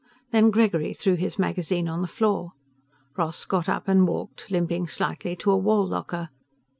[0.31, 2.53] Then Gregory threw his magazine on the floor.
[3.17, 6.29] Ross got up and walked, limping slightly, to a wall locker.